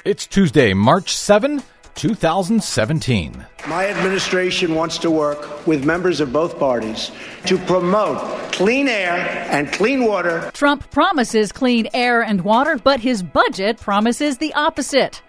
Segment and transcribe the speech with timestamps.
[0.00, 0.06] work.
[0.06, 1.62] It's Tuesday, March 7,
[1.94, 3.46] 2017.
[3.68, 7.10] My administration wants to work with members of both parties
[7.46, 9.16] to promote clean air
[9.50, 10.50] and clean water.
[10.54, 15.22] Trump promises clean air and water, but his budget promises the opposite.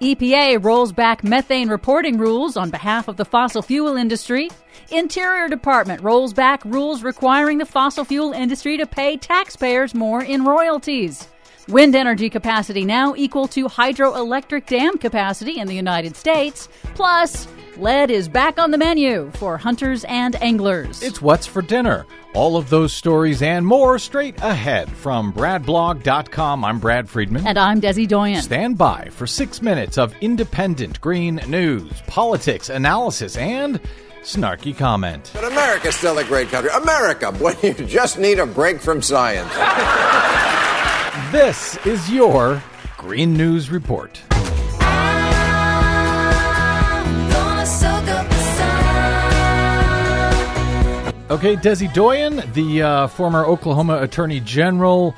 [0.00, 4.50] EPA rolls back methane reporting rules on behalf of the fossil fuel industry.
[4.90, 10.44] Interior Department rolls back rules requiring the fossil fuel industry to pay taxpayers more in
[10.44, 11.28] royalties.
[11.68, 16.68] Wind energy capacity now equal to hydroelectric dam capacity in the United States.
[16.94, 21.02] Plus, lead is back on the menu for hunters and anglers.
[21.02, 22.06] It's What's for Dinner.
[22.34, 26.64] All of those stories and more straight ahead from BradBlog.com.
[26.64, 27.44] I'm Brad Friedman.
[27.44, 28.42] And I'm Desi Doyen.
[28.42, 33.80] Stand by for six minutes of independent green news, politics, analysis, and
[34.22, 35.32] snarky comment.
[35.34, 36.70] But America's still a great country.
[36.80, 39.50] America, when you just need a break from science.
[41.32, 42.62] This is your
[42.96, 44.22] Green News Report.
[51.28, 55.16] Okay, Desi Doyen, the uh, former Oklahoma Attorney General,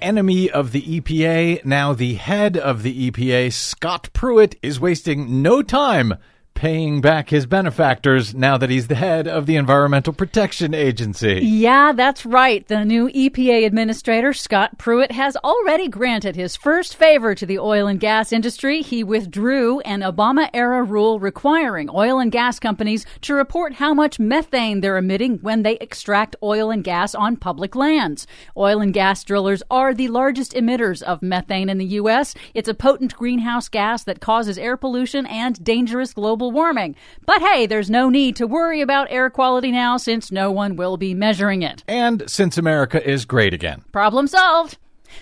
[0.00, 5.62] enemy of the EPA, now the head of the EPA, Scott Pruitt, is wasting no
[5.62, 6.14] time
[6.58, 11.34] paying back his benefactors now that he's the head of the Environmental Protection Agency.
[11.40, 12.66] Yeah, that's right.
[12.66, 17.86] The new EPA administrator, Scott Pruitt, has already granted his first favor to the oil
[17.86, 18.82] and gas industry.
[18.82, 24.18] He withdrew an Obama era rule requiring oil and gas companies to report how much
[24.18, 28.26] methane they're emitting when they extract oil and gas on public lands.
[28.56, 32.34] Oil and gas drillers are the largest emitters of methane in the U.S.
[32.52, 36.96] It's a potent greenhouse gas that causes air pollution and dangerous global global warming.
[37.26, 40.96] But hey, there's no need to worry about air quality now since no one will
[40.96, 41.84] be measuring it.
[41.86, 43.84] And since America is great again.
[43.92, 44.78] Problem solved.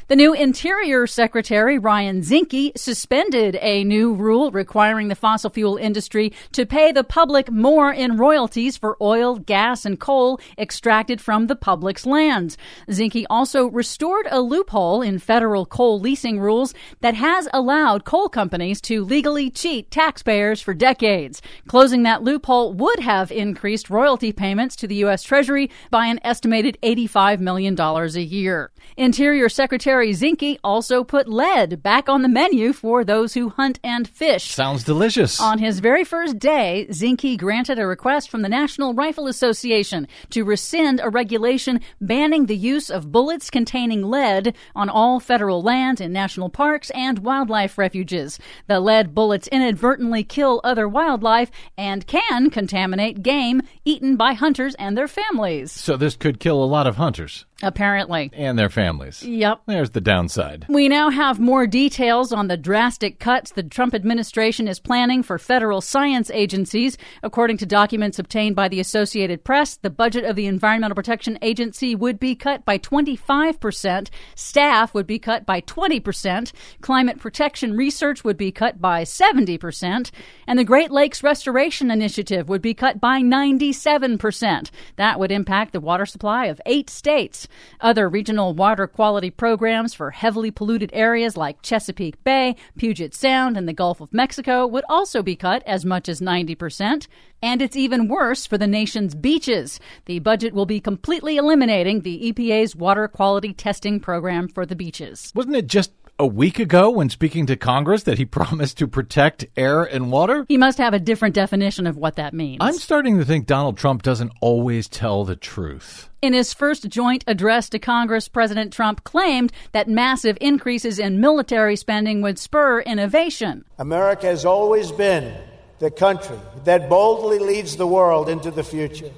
[0.09, 6.33] The new Interior Secretary, Ryan Zinke, suspended a new rule requiring the fossil fuel industry
[6.53, 11.57] to pay the public more in royalties for oil, gas, and coal extracted from the
[11.57, 12.57] public's lands.
[12.89, 18.81] Zinke also restored a loophole in federal coal leasing rules that has allowed coal companies
[18.83, 21.41] to legally cheat taxpayers for decades.
[21.69, 25.23] Closing that loophole would have increased royalty payments to the U.S.
[25.23, 28.71] Treasury by an estimated $85 million a year.
[28.97, 33.79] Interior Secretary Secretary Zinke also put lead back on the menu for those who hunt
[33.85, 34.45] and fish.
[34.55, 35.39] Sounds delicious.
[35.39, 40.45] On his very first day, Zinke granted a request from the National Rifle Association to
[40.45, 46.11] rescind a regulation banning the use of bullets containing lead on all federal land in
[46.11, 48.39] national parks and wildlife refuges.
[48.69, 54.97] The lead bullets inadvertently kill other wildlife and can contaminate game eaten by hunters and
[54.97, 55.71] their families.
[55.71, 57.45] So this could kill a lot of hunters.
[57.63, 58.31] Apparently.
[58.35, 59.23] And their families.
[59.23, 59.63] Yep.
[59.67, 60.67] There's the downside.
[60.69, 65.39] We now have more details on the drastic cuts the Trump administration is planning for
[65.39, 66.99] federal science agencies.
[67.23, 71.95] According to documents obtained by the Associated Press, the budget of the Environmental Protection Agency
[71.95, 76.53] would be cut by 25%, staff would be cut by 20%,
[76.83, 80.11] climate protection research would be cut by 70%,
[80.47, 84.71] and the Great Lakes Restoration Initiative would be cut by 97%.
[84.97, 87.46] That would impact the water supply of eight states.
[87.81, 93.69] Other regional water quality programs for heavily polluted areas like Chesapeake Bay, Puget Sound, and
[93.69, 97.07] the Gulf of Mexico would also be cut as much as 90%.
[97.43, 99.79] And it's even worse for the nation's beaches.
[100.07, 105.33] The budget will be completely eliminating the EPA's water quality testing program for the beaches.
[105.35, 109.47] Wasn't it just a week ago when speaking to Congress that he promised to protect
[109.57, 110.45] air and water?
[110.49, 112.59] He must have a different definition of what that means.
[112.61, 116.09] I'm starting to think Donald Trump doesn't always tell the truth.
[116.23, 121.77] In his first joint address to Congress, President Trump claimed that massive increases in military
[121.77, 123.65] spending would spur innovation.
[123.79, 125.37] America has always been
[125.79, 129.11] the country that boldly leads the world into the future.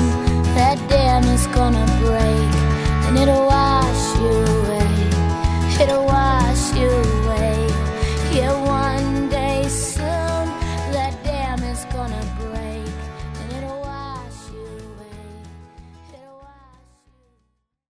[0.56, 1.83] that dam is gonna